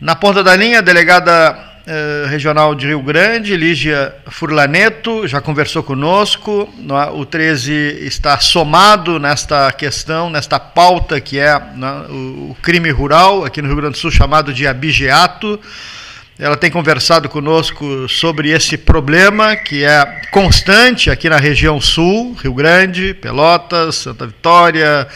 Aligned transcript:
Na 0.00 0.14
ponta 0.14 0.44
da 0.44 0.54
linha, 0.54 0.78
a 0.78 0.80
delegada 0.80 1.58
eh, 1.84 2.26
regional 2.28 2.72
de 2.72 2.86
Rio 2.86 3.02
Grande, 3.02 3.56
Lígia 3.56 4.14
Furlaneto, 4.28 5.26
já 5.26 5.40
conversou 5.40 5.82
conosco. 5.82 6.72
É? 6.88 7.10
O 7.10 7.24
13 7.24 7.72
está 8.02 8.38
somado 8.38 9.18
nesta 9.18 9.72
questão, 9.72 10.30
nesta 10.30 10.60
pauta 10.60 11.20
que 11.20 11.36
é 11.40 11.58
né, 11.74 12.04
o 12.10 12.56
crime 12.62 12.90
rural 12.90 13.44
aqui 13.44 13.60
no 13.60 13.66
Rio 13.66 13.78
Grande 13.78 13.94
do 13.94 13.98
Sul, 13.98 14.12
chamado 14.12 14.52
de 14.52 14.68
abigeato. 14.68 15.58
Ela 16.38 16.56
tem 16.56 16.70
conversado 16.70 17.28
conosco 17.28 18.08
sobre 18.08 18.50
esse 18.50 18.78
problema 18.78 19.56
que 19.56 19.82
é 19.82 20.20
constante 20.30 21.10
aqui 21.10 21.28
na 21.28 21.38
região 21.38 21.80
sul, 21.80 22.36
Rio 22.40 22.54
Grande, 22.54 23.14
Pelotas, 23.14 23.96
Santa 23.96 24.28
Vitória, 24.28 25.08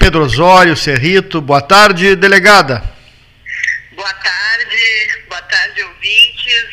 Pedro 0.00 0.24
Osório, 0.24 0.76
Cerrito. 0.76 1.40
Boa 1.40 1.62
tarde, 1.62 2.16
delegada. 2.16 2.93
Boa 3.94 4.12
tarde, 4.14 5.22
boa 5.28 5.42
tarde, 5.42 5.82
ouvintes. 5.82 6.68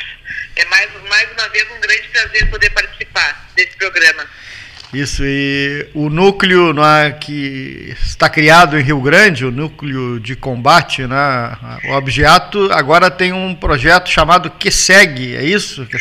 É 0.56 0.66
mais, 0.66 0.90
mais 1.10 1.32
uma 1.32 1.50
vez 1.50 1.70
um 1.72 1.80
grande 1.80 2.08
prazer 2.10 2.50
poder 2.50 2.70
participar 2.72 3.50
desse 3.56 3.76
programa. 3.78 4.28
Isso, 4.94 5.24
e 5.24 5.90
o 5.94 6.10
núcleo 6.10 6.74
é, 6.84 7.12
que 7.12 7.96
está 8.02 8.30
criado 8.30 8.78
em 8.78 8.84
Rio 8.84 9.00
Grande, 9.00 9.46
o 9.46 9.52
núcleo 9.52 10.20
de 10.20 10.36
combate, 10.36 11.08
né, 11.08 11.58
o 11.86 11.94
objeto, 11.94 12.70
agora 12.74 13.10
tem 13.10 13.32
um 13.32 13.56
projeto 13.56 14.10
chamado 14.10 14.52
Que 14.52 14.70
Segue, 14.70 15.38
é 15.38 15.44
isso? 15.44 15.86
Que 15.86 15.98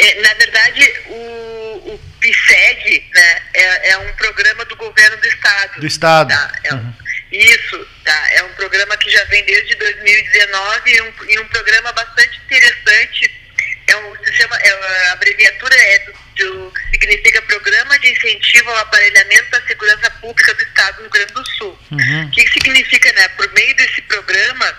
é, 0.00 0.20
na 0.22 0.34
verdade, 0.34 0.92
o, 1.08 1.94
o 1.94 2.00
PSEG 2.20 3.04
né, 3.14 3.42
é, 3.54 3.90
é, 3.90 3.98
um 3.98 4.12
programa 4.14 4.64
do 4.64 4.74
governo 4.74 5.16
do 5.18 5.26
Estado. 5.26 5.80
Do 5.80 5.86
Estado. 5.86 6.28
Tá? 6.28 6.52
É, 6.64 6.74
uhum. 6.74 6.92
Isso, 7.30 7.86
tá. 8.04 8.30
É 8.32 8.42
um 8.42 8.52
programa 8.54 8.96
que 9.10 9.16
já 9.16 9.24
vem 9.24 9.44
desde 9.44 9.74
2019 9.74 10.90
e 10.90 11.02
um, 11.02 11.12
e 11.28 11.38
um 11.40 11.48
programa 11.48 11.92
bastante 11.92 12.40
interessante. 12.46 13.30
É 13.88 13.96
um, 13.96 14.24
se 14.24 14.32
chama, 14.34 14.56
é, 14.56 15.08
a 15.08 15.12
abreviatura 15.12 15.74
é 15.74 15.98
do, 15.98 16.12
do, 16.36 16.72
significa 16.92 17.42
Programa 17.42 17.98
de 17.98 18.12
Incentivo 18.12 18.70
ao 18.70 18.78
Aparelhamento 18.78 19.50
da 19.50 19.66
Segurança 19.66 20.10
Pública 20.12 20.54
do 20.54 20.62
Estado 20.62 20.96
do 20.96 21.02
Rio 21.02 21.10
Grande 21.10 21.32
do 21.32 21.46
Sul. 21.46 21.78
Uhum. 21.90 22.26
O 22.26 22.30
que, 22.30 22.44
que 22.44 22.52
significa, 22.52 23.12
né? 23.14 23.28
Por 23.30 23.52
meio 23.52 23.74
desse 23.76 24.00
programa, 24.02 24.78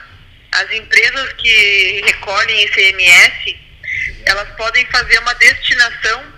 as 0.53 0.71
empresas 0.71 1.33
que 1.33 2.01
recolhem 2.05 2.63
ICMS, 2.65 3.59
elas 4.25 4.49
podem 4.55 4.85
fazer 4.85 5.19
uma 5.19 5.33
destinação 5.35 6.33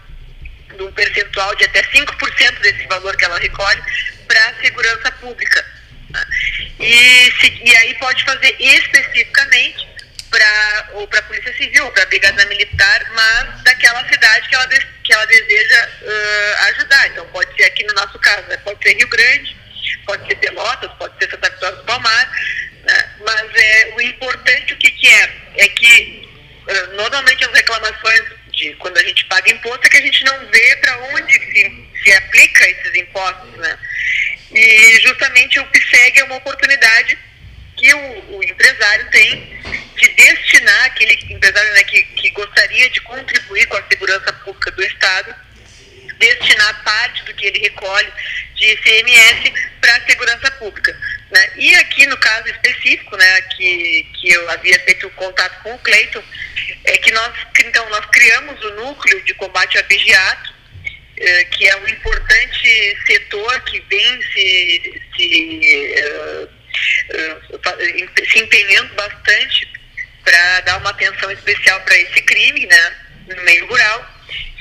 de 0.75 0.81
um 0.81 0.91
percentual 0.91 1.55
de 1.55 1.66
até 1.66 1.83
5% 1.83 2.59
desse 2.59 2.88
valor 2.88 3.16
que 3.16 3.25
ela 3.25 3.38
recolhe 3.38 3.81
para 4.28 4.50
a 4.50 4.55
segurança 4.61 5.11
pública. 5.11 5.72
E, 6.83 7.31
se, 7.39 7.61
e 7.63 7.77
aí 7.77 7.93
pode 7.95 8.23
fazer 8.23 8.55
especificamente 8.59 9.87
para 10.29 10.89
ou 10.93 11.07
para 11.07 11.19
a 11.19 11.23
Polícia 11.23 11.55
Civil, 11.55 11.89
para 11.91 12.03
a 12.03 12.05
Brigada 12.07 12.45
Militar, 12.47 13.11
mas 13.13 13.63
daquela 13.63 14.07
cidade 14.09 14.49
que 14.49 14.55
ela, 14.55 14.67
que 14.67 15.13
ela 15.13 15.25
deseja 15.27 15.89
uh, 16.01 16.63
ajudar. 16.69 17.07
Então 17.07 17.27
pode 17.27 17.55
ser 17.55 17.65
aqui 17.65 17.83
no 17.85 17.93
nosso 17.93 18.17
caso, 18.19 18.47
né? 18.47 18.57
pode 18.57 18.81
ser 18.83 18.95
Rio 18.97 19.07
Grande, 19.07 19.55
pode 20.05 20.27
ser 20.27 20.35
Pelotas, 20.35 20.91
pode 20.97 21.17
ser 21.19 21.29
Santa 21.29 21.49
Vitória 21.51 21.77
do 21.77 21.83
Palmar, 21.83 22.31
né? 22.83 23.09
mas 23.19 23.51
é, 23.55 23.93
o 23.95 24.01
importante 24.01 24.73
o 24.73 24.77
que, 24.77 24.91
que 24.91 25.07
é? 25.07 25.29
É 25.57 25.67
que 25.69 26.29
uh, 26.67 26.95
normalmente 26.95 27.45
as 27.45 27.53
reclamações 27.53 28.23
de 28.51 28.73
quando 28.75 28.97
a 28.97 29.03
gente 29.03 29.25
paga 29.25 29.51
imposto 29.51 29.85
é 29.85 29.89
que 29.89 29.97
a 29.97 30.01
gente 30.01 30.23
não 30.25 30.47
vê 30.47 30.75
para 30.77 30.97
onde 31.13 31.33
se, 31.33 31.89
se 32.03 32.13
aplica 32.13 32.69
esses 32.69 32.95
impostos, 32.95 33.51
né? 33.57 33.77
E 34.53 34.99
justamente 35.01 35.59
o 35.59 35.65
PSEG 35.65 36.19
é 36.19 36.23
uma 36.25 36.35
oportunidade 36.35 37.17
que 37.75 37.93
o, 37.93 38.37
o 38.37 38.43
empresário 38.43 39.09
tem 39.09 39.61
de 39.95 40.07
destinar 40.09 40.85
aquele 40.85 41.13
empresário 41.33 41.73
né, 41.73 41.83
que, 41.83 42.03
que 42.03 42.29
gostaria 42.31 42.89
de 42.89 43.01
contribuir 43.01 43.65
com 43.67 43.77
a 43.77 43.83
segurança 43.83 44.31
pública 44.33 44.71
do 44.71 44.83
Estado, 44.83 45.35
destinar 46.17 46.83
parte 46.83 47.23
do 47.25 47.33
que 47.33 47.45
ele 47.45 47.59
recolhe 47.59 48.11
de 48.55 48.72
ICMS 48.73 49.53
para 49.81 49.95
a 49.95 50.05
segurança 50.05 50.51
pública. 50.51 50.97
Né? 51.31 51.51
E 51.57 51.75
aqui 51.75 52.05
no 52.05 52.17
caso 52.17 52.47
específico, 52.47 53.17
né, 53.17 53.41
que, 53.41 54.07
que 54.16 54.31
eu 54.31 54.49
havia 54.51 54.79
feito 54.79 55.09
contato 55.11 55.61
com 55.63 55.73
o 55.73 55.79
Cleiton, 55.79 56.23
é 56.85 56.97
que 56.97 57.11
nós, 57.11 57.33
então, 57.66 57.89
nós 57.89 58.05
criamos 58.07 58.63
o 58.63 58.75
núcleo 58.75 59.22
de 59.23 59.33
combate 59.33 59.78
ao 59.78 59.83
vigiato, 59.85 60.53
que 61.51 61.68
é 61.68 61.75
um 61.78 61.88
importante 61.88 62.97
setor 63.06 63.62
que 63.62 63.79
vem 63.81 64.22
se, 64.22 65.01
se, 65.16 65.96
uh, 66.01 66.50
uh, 67.13 68.25
se 68.31 68.40
empenhando 68.40 68.94
bastante 68.96 69.72
para 70.23 70.62
dar 70.62 70.78
uma 70.78 70.90
atenção 70.90 71.31
especial 71.31 71.79
para 71.81 71.97
esse 71.97 72.22
crime 72.22 72.66
né, 72.66 72.96
no 73.28 73.44
meio 73.44 73.68
rural. 73.68 74.09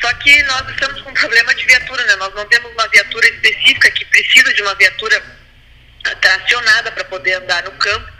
Só 0.01 0.12
que 0.15 0.43
nós 0.43 0.69
estamos 0.71 1.01
com 1.03 1.11
um 1.11 1.15
problema 1.15 1.55
de 1.55 1.65
viatura, 1.65 2.05
né? 2.05 2.17
nós 2.17 2.35
não 2.35 2.45
temos 2.49 2.73
uma 2.73 2.89
viatura 2.89 3.27
específica 3.29 3.91
que 3.93 4.05
precisa 4.07 4.53
de 4.53 4.62
uma 4.62 4.75
viatura 4.75 5.23
tracionada 6.21 6.91
para 6.93 7.05
poder 7.05 7.35
andar 7.35 7.63
no 7.65 7.73
campo. 7.73 8.11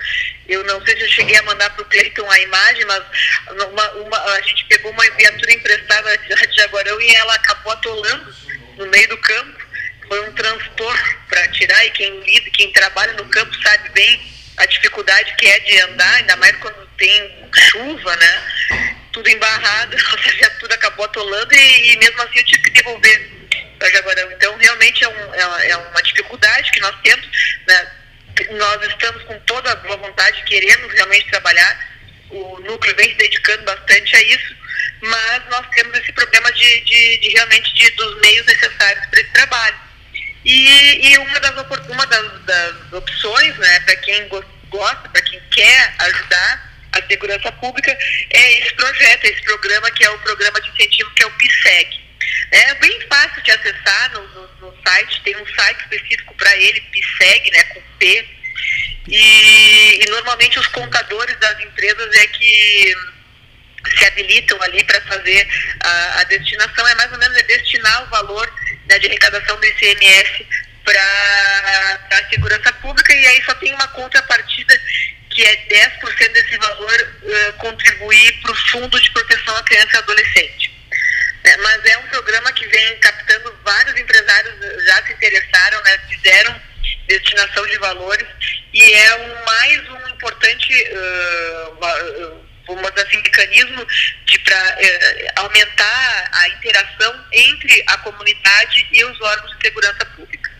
Eu 0.48 0.65
não 0.65 0.84
sei 0.84 0.97
se 0.97 1.03
eu 1.03 1.09
cheguei 1.09 1.37
a 1.37 1.43
mandar 1.43 1.70
para 1.70 1.82
o 1.82 1.87
Cleiton 1.87 2.28
a 2.31 2.41
imagem, 2.41 2.84
mas 2.84 3.03
uma, 3.50 3.91
uma, 3.93 4.19
a 4.19 4.41
gente 4.43 4.65
pegou 4.66 4.91
uma 4.91 5.10
viatura 5.16 5.53
emprestada 5.53 6.19
de 6.19 6.56
Jaguarão 6.56 7.00
e 7.00 7.15
ela 7.15 7.34
acabou 7.34 7.72
atolando 7.72 8.34
no 8.76 8.87
meio 8.87 9.09
do 9.09 9.19
campo. 9.19 9.62
Foi 10.09 10.28
um 10.28 10.32
transtorno 10.32 11.19
para 11.28 11.48
tirar 11.48 11.87
e 11.87 11.91
quem 11.91 12.21
lida, 12.21 12.50
quem 12.50 12.72
trabalha 12.72 13.12
no 13.15 13.25
campo 13.26 13.54
sabe 13.62 13.88
bem 13.91 14.32
a 14.59 14.66
dificuldade 14.66 15.34
que 15.37 15.47
é 15.47 15.59
de 15.60 15.81
andar, 15.81 16.15
ainda 16.15 16.37
mais 16.37 16.54
quando 16.56 16.87
tem 16.98 17.50
chuva, 17.71 18.16
né? 18.16 18.98
Tudo 19.12 19.28
embarrado, 19.28 19.97
a 20.12 20.32
viatura 20.32 20.75
acabou 20.75 21.04
atolando 21.04 21.54
e, 21.54 21.92
e 21.92 21.97
mesmo 21.98 22.22
assim 22.22 22.38
eu 22.38 22.44
tive 22.44 22.62
que 22.62 22.71
devolver 22.71 23.41
para 23.82 23.91
Jaguarão. 23.91 24.31
Então 24.31 24.56
realmente 24.56 25.03
é, 25.03 25.09
um, 25.09 25.34
é, 25.34 25.70
é 25.70 25.76
uma 25.76 26.03
dificuldade 26.03 26.70
que 26.70 26.81
nós 26.81 26.94
temos, 27.03 27.26
né? 27.66 27.93
nós 28.53 28.87
estamos 28.87 29.22
com 29.25 29.38
toda 29.41 29.72
a 29.72 29.76
boa 29.76 29.97
vontade, 29.97 30.43
queremos 30.44 30.93
realmente 30.93 31.28
trabalhar, 31.31 31.92
o 32.31 32.60
núcleo 32.60 32.94
vem 32.97 33.10
se 33.10 33.16
dedicando 33.16 33.65
bastante 33.65 34.16
a 34.16 34.22
isso, 34.22 34.56
mas 35.03 35.42
nós 35.50 35.66
temos 35.75 35.98
esse 35.98 36.12
problema 36.12 36.50
de, 36.53 36.81
de, 36.81 37.19
de 37.19 37.28
realmente 37.31 37.75
de, 37.75 37.91
dos 37.91 38.21
meios 38.21 38.47
necessários 38.47 39.04
para 39.06 39.21
esse 39.21 39.32
trabalho. 39.32 39.76
E, 40.44 41.09
e 41.09 41.19
uma, 41.19 41.41
das, 41.41 41.88
uma 41.88 42.06
das, 42.06 42.44
das 42.44 42.92
opções, 42.92 43.56
né, 43.59 43.81
para 43.81 43.97
quem 43.97 44.28
gosta, 44.69 45.09
para 45.09 45.22
quem 45.22 45.41
quer 45.50 45.94
ajudar 45.98 46.72
a 46.92 47.03
segurança 47.06 47.50
pública, 47.53 47.97
é 48.31 48.59
esse 48.60 48.72
projeto, 48.75 49.25
esse 49.25 49.42
programa 49.42 49.91
que 49.91 50.04
é 50.04 50.10
o 50.10 50.19
programa 50.21 50.60
de 50.60 50.71
incentivo 50.71 51.10
que 51.15 51.22
é 51.22 51.26
o 51.26 51.31
PSEG. 51.32 52.01
É 52.52 52.74
bem 52.74 53.00
fácil 53.08 53.42
de 53.42 53.50
acessar 53.50 54.12
no, 54.12 54.28
no, 54.28 54.48
no 54.60 54.82
site, 54.86 55.22
tem 55.22 55.34
um 55.38 55.46
site 55.54 55.80
específico 55.80 56.34
para 56.34 56.54
ele, 56.58 56.82
PSEG, 56.82 57.50
né, 57.50 57.64
com 57.64 57.82
P. 57.98 58.28
E, 59.08 60.04
e, 60.04 60.10
normalmente 60.10 60.58
os 60.58 60.66
contadores 60.68 61.34
das 61.38 61.58
empresas 61.60 62.14
é 62.14 62.26
que 62.26 62.94
se 63.96 64.04
habilitam 64.04 64.60
ali 64.62 64.84
para 64.84 65.00
fazer 65.00 65.48
a, 65.82 66.20
a, 66.20 66.24
destinação, 66.24 66.86
é 66.86 66.94
mais 66.94 67.10
ou 67.10 67.18
menos 67.18 67.36
é 67.36 67.42
destinar 67.42 68.04
o 68.04 68.10
valor 68.10 68.52
né, 68.86 68.98
de 68.98 69.06
arrecadação 69.06 69.58
do 69.58 69.66
ICMS 69.66 70.46
para 70.84 72.08
a 72.12 72.28
segurança 72.28 72.72
pública 72.74 73.14
e 73.14 73.26
aí 73.26 73.42
só 73.44 73.54
tem 73.54 73.74
uma 73.74 73.88
contrapartida 73.88 74.78
que 75.30 75.42
é 75.42 75.56
10% 75.66 76.32
desse 76.32 76.56
valor 76.58 77.16
uh, 77.22 77.52
contribuir 77.54 78.41
para 78.42 78.52
o 78.52 78.56
Fundo 78.70 79.00
de 79.00 79.10
Proteção 79.10 79.56
à 79.56 79.62
Criança 79.62 79.91
e 79.94 79.98
Adolescente. 79.98 80.61
Mas 81.62 81.84
é 81.84 81.98
um 81.98 82.08
programa 82.08 82.52
que 82.52 82.66
vem 82.66 82.98
captando 82.98 83.54
vários 83.64 83.98
empresários 83.98 84.54
já 84.84 85.06
se 85.06 85.12
interessaram, 85.12 85.82
né, 85.82 85.98
fizeram 86.10 86.60
destinação 87.08 87.66
de 87.66 87.78
valores 87.78 88.26
e 88.72 88.92
é 88.92 89.16
um, 89.16 89.44
mais 89.44 89.88
um 89.90 90.08
importante 90.08 90.72
uh, 90.92 92.42
assim, 92.97 93.16
mecanismo 93.18 93.86
para 94.44 94.56
uh, 94.56 95.41
aumentar 95.44 96.30
a 96.32 96.48
interação 96.48 97.14
entre 97.32 97.84
a 97.86 97.98
comunidade 97.98 98.86
e 98.92 99.04
os 99.04 99.20
órgãos 99.20 99.56
de 99.56 99.66
segurança 99.66 100.06
pública. 100.16 100.50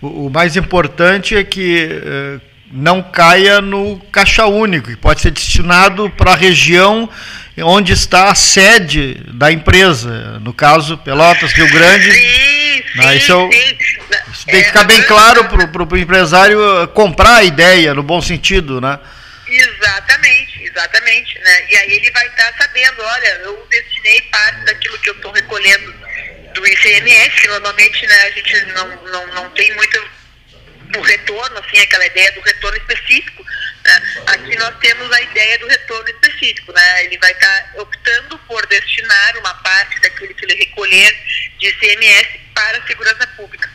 O, 0.00 0.30
mais 0.30 0.56
importante 0.56 1.36
é 1.36 1.42
que 1.42 1.86
uh, 1.86 2.40
não 2.70 3.02
caia 3.02 3.60
no 3.60 3.98
caixa 4.12 4.46
único, 4.46 4.88
que 4.88 4.96
pode 4.96 5.20
ser 5.20 5.30
destinado 5.30 6.10
para 6.10 6.32
a 6.32 6.36
região 6.36 7.10
onde 7.58 7.92
está 7.92 8.30
a 8.30 8.34
sede 8.34 9.14
da 9.28 9.50
empresa, 9.50 10.38
no 10.40 10.52
caso 10.52 10.98
Pelotas, 10.98 11.52
Rio 11.52 11.70
Grande. 11.72 12.12
Sim, 12.12 12.84
né? 12.96 13.12
sim, 13.12 13.16
isso, 13.16 13.50
sim. 13.50 14.30
isso 14.32 14.46
tem 14.46 14.60
que 14.60 14.66
ficar 14.66 14.84
bem 14.84 15.02
claro 15.04 15.44
para 15.44 15.82
o 15.82 15.98
empresário 15.98 16.82
eh, 16.82 16.86
comprar 16.88 17.36
a 17.36 17.44
ideia, 17.44 17.94
no 17.94 18.02
bom 18.02 18.20
sentido, 18.20 18.80
né? 18.80 18.98
Exatamente, 19.48 20.64
exatamente. 20.64 21.38
Né? 21.38 21.66
E 21.70 21.76
aí 21.76 21.92
ele 21.92 22.10
vai 22.10 22.26
estar 22.26 22.52
tá 22.52 22.64
sabendo, 22.64 23.02
olha, 23.02 23.28
eu 23.44 23.66
destinei 23.70 24.20
parte 24.22 24.64
daquilo 24.64 24.98
que 24.98 25.10
eu 25.10 25.14
estou 25.14 25.32
recolhendo 25.32 25.94
do 26.54 26.66
ICMS, 26.66 27.48
normalmente 27.48 28.06
né, 28.06 28.22
a 28.22 28.30
gente 28.30 28.66
não, 28.66 28.88
não, 29.04 29.26
não 29.34 29.50
tem 29.50 29.74
muito 29.74 30.16
o 30.96 31.00
retorno, 31.02 31.58
assim, 31.58 31.78
aquela 31.80 32.06
ideia 32.06 32.32
do 32.32 32.40
retorno 32.40 32.78
específico, 32.78 33.44
né? 33.84 34.02
ideia 35.36 35.58
do 35.58 35.66
retorno 35.66 36.08
específico, 36.08 36.25
né? 36.72 37.04
Ele 37.04 37.18
vai 37.18 37.32
estar 37.32 37.46
tá 37.46 37.82
optando 37.82 38.38
por 38.46 38.66
destinar 38.66 39.36
uma 39.38 39.54
parte 39.54 40.00
daquilo 40.00 40.34
que 40.34 40.44
ele 40.44 40.54
recolher 40.54 41.16
de 41.58 41.68
ICMS 41.68 42.40
para 42.54 42.78
a 42.78 42.86
segurança 42.86 43.26
pública. 43.28 43.70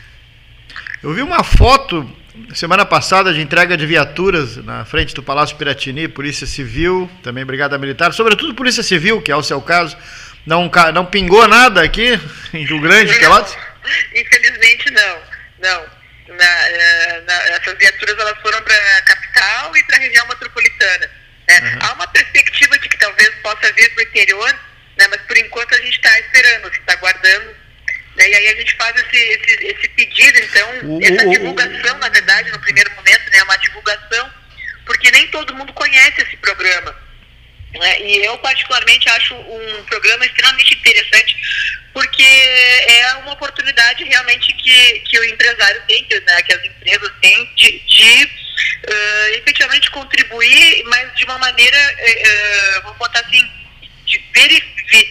Eu 1.02 1.12
vi 1.14 1.22
uma 1.22 1.42
foto 1.42 2.16
semana 2.54 2.86
passada 2.86 3.32
de 3.32 3.40
entrega 3.40 3.76
de 3.76 3.86
viaturas 3.86 4.56
na 4.56 4.84
frente 4.84 5.14
do 5.14 5.22
Palácio 5.22 5.56
Piratini, 5.56 6.08
Polícia 6.08 6.46
Civil, 6.46 7.10
também 7.22 7.44
Brigada 7.44 7.76
Militar, 7.76 8.12
sobretudo 8.12 8.54
Polícia 8.54 8.82
Civil, 8.82 9.20
que 9.20 9.30
é 9.30 9.36
o 9.36 9.42
seu 9.42 9.60
caso. 9.60 9.96
Não, 10.46 10.70
não 10.92 11.06
pingou 11.06 11.46
nada 11.46 11.82
aqui 11.82 12.18
em 12.52 12.64
Rio 12.64 12.80
Grande, 12.80 13.18
Pelotas? 13.18 13.56
Infelizmente 14.14 14.90
não, 14.90 15.18
não. 15.60 16.02
Na, 16.28 16.68
eh, 16.68 17.22
na, 17.26 17.34
essas 17.48 17.76
viaturas 17.76 18.18
elas 18.18 18.40
foram 18.40 18.62
para 18.62 18.74
a 18.74 19.02
capital 19.02 19.76
e 19.76 19.82
para 19.84 19.96
a 19.96 20.00
região 20.00 20.26
metropolitana. 20.28 21.10
Né? 21.48 21.60
Uhum. 21.60 21.78
Há 21.80 21.92
uma 21.94 22.06
perspectiva 22.06 22.78
de 22.78 22.88
que 22.88 22.96
talvez 22.96 23.30
né? 24.96 25.06
mas 25.08 25.20
por 25.22 25.36
enquanto 25.36 25.74
a 25.74 25.78
gente 25.78 25.96
está 25.96 26.18
esperando, 26.20 26.68
está 26.68 26.92
aguardando 26.92 27.62
né? 28.16 28.28
E 28.28 28.34
aí 28.34 28.48
a 28.48 28.56
gente 28.56 28.74
faz 28.76 28.94
esse, 28.96 29.16
esse, 29.16 29.66
esse 29.66 29.88
pedido, 29.88 30.38
então, 30.38 31.00
essa 31.02 31.28
divulgação, 31.28 31.98
na 31.98 32.08
verdade, 32.08 32.50
no 32.50 32.60
primeiro 32.60 32.90
momento, 32.94 33.30
né, 33.30 33.42
uma 33.42 33.56
divulgação, 33.56 34.30
porque 34.84 35.10
nem 35.10 35.26
todo 35.28 35.54
mundo 35.54 35.72
conhece 35.72 36.22
esse 36.22 36.36
programa. 36.36 36.94
Né? 37.74 38.00
E 38.02 38.24
eu, 38.26 38.36
particularmente, 38.38 39.08
acho 39.08 39.34
um 39.34 39.84
programa 39.84 40.26
extremamente 40.26 40.74
interessante, 40.74 41.36
porque 41.94 42.22
é 42.22 43.14
uma 43.22 43.32
oportunidade 43.32 44.04
realmente 44.04 44.52
que, 44.52 45.00
que 45.00 45.18
o 45.18 45.24
empresário 45.24 45.82
tem, 45.88 46.04
que, 46.04 46.20
né, 46.20 46.42
que 46.42 46.52
as 46.52 46.64
empresas 46.64 47.10
têm, 47.22 47.54
de, 47.56 47.78
de 47.78 48.24
uh, 48.24 49.34
efetivamente 49.36 49.90
contribuir, 49.90 50.82
mas 50.84 51.14
de 51.16 51.24
uma 51.24 51.38
maneira, 51.38 51.78
uh, 51.78 52.82
vamos 52.82 52.98
botar 52.98 53.20
assim, 53.20 53.61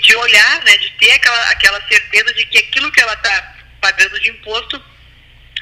de 0.01 0.15
olhar, 0.15 0.63
né, 0.63 0.77
de 0.77 0.91
ter 0.91 1.11
aquela, 1.11 1.49
aquela 1.49 1.81
certeza 1.87 2.33
de 2.33 2.45
que 2.45 2.57
aquilo 2.57 2.91
que 2.91 3.01
ela 3.01 3.13
está 3.13 3.55
pagando 3.79 4.19
de 4.19 4.29
imposto 4.29 4.81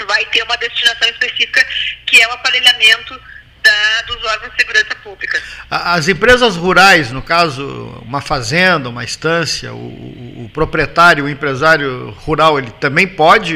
vai 0.07 0.25
ter 0.25 0.43
uma 0.43 0.57
destinação 0.57 1.09
específica, 1.09 1.65
que 2.05 2.21
é 2.21 2.27
o 2.27 2.31
aparelhamento 2.31 3.19
da, 3.61 4.01
dos 4.03 4.23
órgãos 4.23 4.51
de 4.51 4.61
segurança 4.61 4.95
pública. 5.03 5.41
As 5.69 6.07
empresas 6.07 6.55
rurais, 6.55 7.11
no 7.11 7.21
caso, 7.21 7.65
uma 8.01 8.21
fazenda, 8.21 8.89
uma 8.89 9.03
estância, 9.03 9.73
o, 9.73 10.45
o 10.45 10.49
proprietário, 10.53 11.25
o 11.25 11.29
empresário 11.29 12.11
rural, 12.11 12.57
ele 12.57 12.71
também 12.71 13.07
pode 13.07 13.55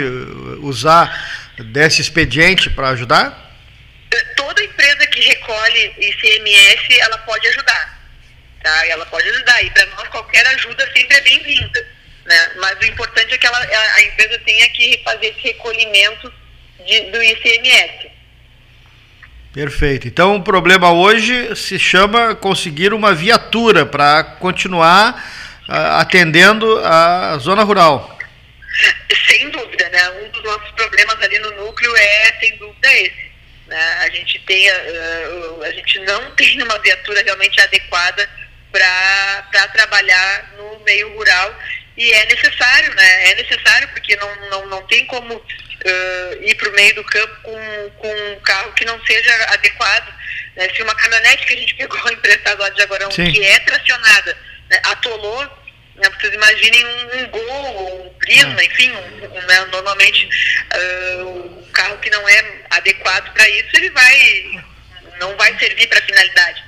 usar 0.60 1.54
desse 1.58 2.02
expediente 2.02 2.70
para 2.70 2.90
ajudar? 2.90 3.52
Toda 4.36 4.64
empresa 4.64 5.08
que 5.08 5.22
recolhe 5.22 5.94
ICMS, 5.98 7.00
ela 7.00 7.18
pode 7.20 7.48
ajudar. 7.48 7.93
Tá? 8.64 8.88
Ela 8.88 9.06
pode 9.06 9.28
ajudar. 9.28 9.62
E 9.64 9.70
para 9.72 9.86
nós, 9.88 10.08
qualquer 10.08 10.48
ajuda 10.48 10.90
sempre 10.96 11.18
é 11.18 11.22
bem-vinda. 11.22 11.86
Né? 12.26 12.52
Mas 12.56 12.80
o 12.80 12.86
importante 12.86 13.34
é 13.34 13.38
que 13.38 13.46
ela, 13.46 13.58
a, 13.58 13.96
a 13.96 14.02
empresa 14.04 14.40
tenha 14.46 14.70
que 14.70 15.02
fazer 15.04 15.28
esse 15.28 15.42
recolhimento 15.42 16.34
de, 16.86 17.02
do 17.12 17.22
ICMS. 17.22 18.12
Perfeito. 19.54 20.08
Então 20.08 20.38
o 20.38 20.42
problema 20.42 20.92
hoje 20.92 21.56
se 21.56 21.78
chama 21.78 22.34
conseguir 22.34 22.94
uma 22.94 23.14
viatura 23.14 23.86
para 23.86 24.24
continuar 24.24 25.14
uh, 25.70 26.00
atendendo 26.00 26.80
a 26.80 27.38
zona 27.38 27.64
rural. 27.64 28.18
Sem 29.28 29.50
dúvida, 29.50 29.88
né? 29.90 30.10
Um 30.24 30.30
dos 30.30 30.44
nossos 30.44 30.72
problemas 30.72 31.22
ali 31.22 31.38
no 31.38 31.52
núcleo 31.66 31.96
é, 31.96 32.34
sem 32.40 32.58
dúvida, 32.58 32.94
esse. 32.94 33.32
Né? 33.68 33.80
A 34.00 34.10
gente 34.10 34.40
tem, 34.40 34.72
uh, 34.72 35.64
a 35.64 35.72
gente 35.72 36.00
não 36.00 36.32
tem 36.36 36.64
uma 36.64 36.80
viatura 36.80 37.22
realmente 37.22 37.62
adequada 37.62 38.28
para 38.74 39.68
trabalhar 39.72 40.54
no 40.58 40.80
meio 40.80 41.16
rural 41.16 41.56
e 41.96 42.12
é 42.12 42.26
necessário, 42.26 42.94
né? 42.96 43.32
É 43.32 43.36
necessário 43.36 43.88
porque 43.90 44.16
não, 44.16 44.50
não, 44.50 44.66
não 44.68 44.82
tem 44.88 45.06
como 45.06 45.36
uh, 45.36 46.44
ir 46.44 46.56
para 46.56 46.70
o 46.70 46.74
meio 46.74 46.96
do 46.96 47.04
campo 47.04 47.36
com, 47.44 47.90
com 48.00 48.32
um 48.32 48.40
carro 48.40 48.74
que 48.74 48.84
não 48.84 49.00
seja 49.06 49.34
adequado. 49.54 50.12
Né? 50.56 50.70
Se 50.76 50.82
uma 50.82 50.96
caminhonete 50.96 51.46
que 51.46 51.54
a 51.54 51.58
gente 51.58 51.76
pegou 51.78 52.12
emprestado 52.12 52.60
lá 52.60 52.70
de 52.70 52.80
Jaguarão, 52.80 53.12
Sim. 53.12 53.32
que 53.32 53.46
é 53.46 53.60
tracionada, 53.60 54.36
né? 54.72 54.82
atolou, 54.86 55.44
né? 55.96 56.10
vocês 56.20 56.34
imaginem 56.34 56.84
um, 56.84 57.18
um 57.20 57.28
Gol 57.28 58.08
um 58.08 58.14
Prisma, 58.18 58.56
ah. 58.60 58.66
enfim, 58.66 58.92
um, 58.92 59.26
um, 59.26 59.42
né? 59.46 59.66
normalmente 59.72 60.28
uh, 60.74 61.60
o 61.60 61.70
carro 61.72 62.00
que 62.00 62.10
não 62.10 62.28
é 62.28 62.44
adequado 62.72 63.32
para 63.34 63.48
isso, 63.50 63.70
ele 63.76 63.92
vai 63.92 64.64
não 65.20 65.38
vai 65.38 65.58
servir 65.60 65.88
para 65.88 66.00
a 66.00 66.02
finalidade 66.02 66.64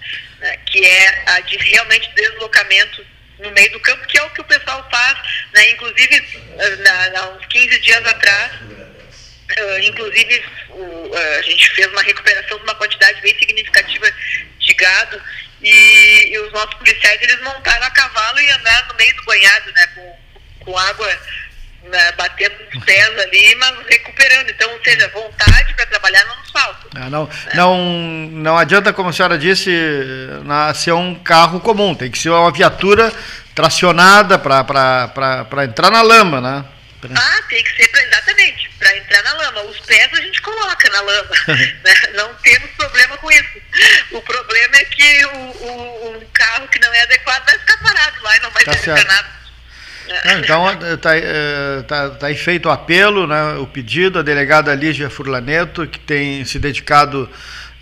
né, 0.46 0.58
que 0.68 0.86
é 0.86 1.24
a 1.26 1.40
de 1.40 1.58
realmente 1.58 2.08
deslocamento 2.14 3.04
no 3.40 3.52
meio 3.52 3.72
do 3.72 3.80
campo, 3.80 4.06
que 4.08 4.18
é 4.18 4.24
o 4.24 4.30
que 4.30 4.42
o 4.42 4.46
pessoal 4.46 4.88
faz, 4.92 5.18
né, 5.54 5.72
inclusive 5.72 6.44
na, 6.84 7.10
na, 7.10 7.30
uns 7.32 7.46
15 7.48 7.80
dias 7.80 8.06
atrás, 8.06 8.52
uh, 8.62 9.80
inclusive 9.82 10.46
o, 10.70 11.08
uh, 11.08 11.40
a 11.40 11.42
gente 11.42 11.70
fez 11.72 11.88
uma 11.88 12.04
recuperação 12.04 12.58
de 12.60 12.64
uma 12.64 12.76
quantidade 12.76 13.20
bem 13.22 13.36
significativa 13.38 14.14
de 14.60 14.74
gado 14.76 15.22
e, 15.62 16.30
e, 16.32 16.40
os 16.40 16.54
nossos 16.54 16.76
policiais 16.76 17.22
eles 17.22 17.42
montaram 17.42 17.88
a 17.88 17.92
cavalo 17.92 18.40
e 18.40 18.50
andaram 18.52 18.88
no 18.90 18.96
meio 18.96 19.16
do 19.16 19.24
banhado, 19.26 19.72
né, 19.72 19.88
com, 19.88 20.18
com 20.60 20.78
água 20.78 21.22
né, 21.86 22.12
batendo 22.14 22.56
os 22.74 22.86
pés 22.86 23.20
ali, 23.20 23.56
mas 23.56 23.86
recuperando. 23.88 24.50
Então, 24.50 24.72
ou 24.72 24.84
seja, 24.84 25.10
trabalhar 25.10 25.25
não. 27.10 27.30
É, 27.48 27.56
não, 27.56 27.78
não, 27.78 28.30
não 28.32 28.58
adianta, 28.58 28.94
como 28.94 29.10
a 29.10 29.14
senhora 29.14 29.38
disse, 29.38 29.72
na, 30.44 30.74
ser 30.74 30.94
um 30.94 31.16
carro 31.16 31.60
comum, 31.60 31.94
tem 31.94 32.10
que 32.10 32.18
ser 32.18 32.30
uma 32.30 32.52
viatura 32.52 33.12
tracionada 33.54 34.38
para 34.38 35.64
entrar 35.64 35.92
na 35.92 36.02
lama, 36.02 36.42
né? 36.42 36.66
Ah, 37.16 37.42
tem 37.50 37.64
que 37.64 37.76
ser 37.76 37.88
pra, 37.90 38.02
exatamente, 38.04 38.70
para 38.80 38.98
entrar 38.98 39.22
na 39.24 39.34
lama. 39.34 39.62
Os 39.64 39.80
pés 39.82 40.10
a 40.12 40.22
gente 40.22 40.42
coloca 40.42 40.90
na 40.90 41.02
lama. 41.02 41.30
né? 41.84 41.94
Não 42.16 42.34
temos 42.36 42.70
problema 42.72 43.18
com 43.18 43.32
isso. 43.32 43.62
O 44.12 44.22
problema 44.22 44.78
é 44.78 44.86
que 44.86 45.26
o, 45.26 45.38
o, 45.38 46.18
um 46.18 46.26
carro 46.34 46.68
que 46.68 46.80
não 46.80 46.94
é 46.94 47.02
adequado 47.04 47.46
vai 47.46 47.60
ficar 47.60 47.78
parado 47.78 48.24
lá 48.24 48.36
e 48.36 48.40
não 48.40 48.52
vai 48.52 48.64
tá 48.64 48.74
ser. 48.74 49.08
Então 50.40 50.68
está 50.72 51.12
tá, 51.88 52.10
tá 52.10 52.28
aí 52.28 52.36
feito 52.36 52.68
o 52.68 52.72
apelo, 52.72 53.28
né, 53.28 53.56
o 53.60 53.68
pedido, 53.68 54.18
a 54.18 54.24
delegada 54.24 54.74
Lígia 54.74 55.08
Furlaneto, 55.08 55.86
que 55.86 56.00
tem 56.00 56.44
se 56.44 56.58
dedicado 56.58 57.30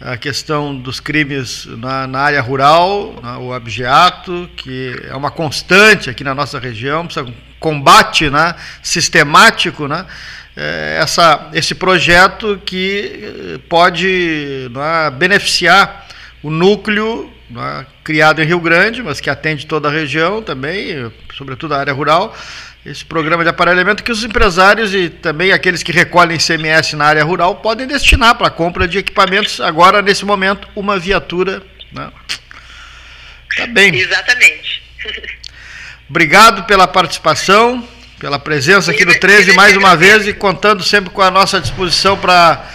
à 0.01 0.17
questão 0.17 0.75
dos 0.75 0.99
crimes 0.99 1.65
na, 1.65 2.05
na 2.05 2.19
área 2.19 2.41
rural, 2.41 3.15
né, 3.23 3.37
o 3.39 3.53
abjeato, 3.53 4.49
que 4.57 4.93
é 5.07 5.15
uma 5.15 5.31
constante 5.31 6.09
aqui 6.09 6.23
na 6.23 6.35
nossa 6.35 6.59
região, 6.59 7.05
precisa 7.05 7.25
combate 7.61 8.29
né, 8.29 8.55
sistemático, 8.81 9.87
né, 9.87 10.05
é, 10.55 10.99
essa, 11.01 11.49
esse 11.53 11.73
projeto 11.73 12.61
que 12.65 13.59
pode 13.69 14.69
né, 14.69 15.09
beneficiar 15.11 16.07
o 16.43 16.51
núcleo 16.51 17.32
né, 17.49 17.85
criado 18.03 18.41
em 18.41 18.45
Rio 18.45 18.59
Grande, 18.59 19.01
mas 19.01 19.19
que 19.19 19.29
atende 19.29 19.65
toda 19.65 19.87
a 19.87 19.91
região 19.91 20.41
também, 20.41 21.11
sobretudo 21.35 21.73
a 21.73 21.79
área 21.79 21.93
rural. 21.93 22.35
Esse 22.85 23.05
programa 23.05 23.43
de 23.43 23.49
aparelhamento 23.49 24.03
que 24.03 24.11
os 24.11 24.23
empresários 24.23 24.93
e 24.93 25.09
também 25.09 25.53
aqueles 25.53 25.81
que 25.81 25.91
recolhem 25.91 26.37
CMS 26.37 26.93
na 26.93 27.05
área 27.05 27.23
rural 27.23 27.55
podem 27.57 27.87
destinar 27.87 28.35
para 28.35 28.47
a 28.47 28.51
compra 28.51 28.87
de 28.87 28.97
equipamentos, 28.97 29.61
agora, 29.61 30.01
nesse 30.01 30.25
momento, 30.25 30.67
uma 30.75 30.99
viatura. 30.99 31.63
Né? 31.93 32.11
Tá 33.55 33.67
bem. 33.67 33.95
Exatamente. 33.95 34.83
Obrigado 36.09 36.63
pela 36.63 36.85
participação, 36.85 37.87
pela 38.19 38.37
presença 38.37 38.91
aqui 38.91 39.05
no 39.05 39.17
13 39.17 39.53
mais 39.53 39.77
uma 39.77 39.95
vez 39.95 40.27
e 40.27 40.33
contando 40.33 40.83
sempre 40.83 41.09
com 41.09 41.21
a 41.21 41.31
nossa 41.31 41.61
disposição 41.61 42.17
para 42.17 42.69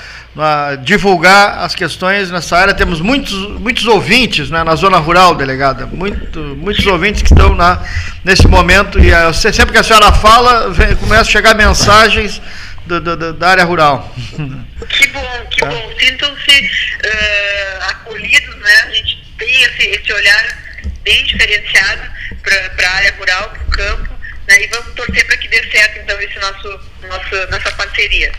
divulgar 0.82 1.58
as 1.58 1.74
questões 1.74 2.30
nessa 2.30 2.56
área. 2.56 2.74
Temos 2.74 3.00
muitos, 3.00 3.34
muitos 3.58 3.86
ouvintes 3.86 4.50
né, 4.50 4.62
na 4.62 4.74
zona 4.76 4.98
rural, 4.98 5.34
delegada, 5.34 5.86
muito, 5.86 6.40
muitos 6.40 6.86
ouvintes 6.86 7.22
que 7.22 7.32
estão 7.32 7.54
na, 7.54 7.82
nesse 8.24 8.46
momento. 8.46 8.98
E 8.98 9.10
uh, 9.12 9.34
sempre 9.34 9.72
que 9.72 9.78
a 9.78 9.82
senhora 9.82 10.12
fala, 10.12 10.70
vem, 10.70 10.94
começa 10.96 11.22
a 11.22 11.32
chegar 11.32 11.54
mensagens 11.54 12.40
do, 12.86 13.00
do, 13.00 13.32
da 13.32 13.48
área 13.48 13.64
rural. 13.64 14.14
Que 14.88 15.08
bom, 15.08 15.46
que 15.50 15.64
bom. 15.66 15.92
Sintam-se 15.98 16.60
uh, 16.60 17.84
acolhidos, 17.90 18.54
né? 18.56 18.74
A 18.86 18.90
gente 18.90 19.18
tem 19.36 19.62
esse, 19.62 19.88
esse 19.88 20.12
olhar 20.12 20.58
bem 21.02 21.24
diferenciado 21.24 22.02
para 22.42 22.88
a 22.88 22.94
área 22.94 23.14
rural, 23.18 23.50
para 23.50 23.62
o 23.62 23.70
campo, 23.70 24.08
né? 24.46 24.62
e 24.62 24.66
vamos 24.68 24.94
torcer 24.94 25.26
para 25.26 25.36
que 25.36 25.48
dê 25.48 25.62
certo, 25.70 25.98
então, 25.98 26.18
esse 26.20 26.38
nosso, 26.38 26.80
nosso, 27.02 27.50
nossa 27.50 27.72
parceria. 27.72 28.32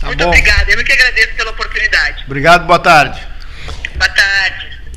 Tá 0.00 0.06
Muito 0.06 0.22
bom. 0.22 0.28
obrigada. 0.28 0.70
Eu 0.70 0.82
que 0.82 0.92
agradeço 0.92 1.34
pela 1.34 1.50
oportunidade. 1.50 2.24
Obrigado, 2.24 2.66
boa 2.66 2.78
tarde. 2.78 3.20
Boa 3.96 4.08
tarde. 4.08 4.69